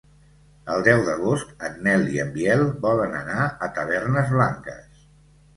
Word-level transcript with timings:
El 0.75 0.79
deu 0.87 1.01
d'agost 1.09 1.51
en 1.67 1.77
Nel 1.87 2.07
i 2.15 2.21
en 2.23 2.31
Biel 2.39 2.65
volen 2.89 3.13
anar 3.21 3.47
a 3.67 3.71
Tavernes 3.77 4.37
Blanques. 4.39 5.07